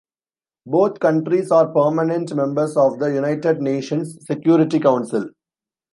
Both 0.65 0.99
countries 0.99 1.51
are 1.51 1.71
permanent 1.71 2.33
members 2.33 2.75
of 2.75 2.97
the 2.97 3.13
United 3.13 3.61
Nations 3.61 4.17
Security 4.25 4.79
Council. 4.79 5.29